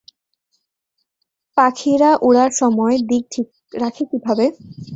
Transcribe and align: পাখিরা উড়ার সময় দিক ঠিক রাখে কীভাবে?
পাখিরা 1.57 2.11
উড়ার 2.27 2.51
সময় 2.61 2.95
দিক 3.09 3.23
ঠিক 3.33 3.47
রাখে 3.73 4.03
কীভাবে? 4.11 4.45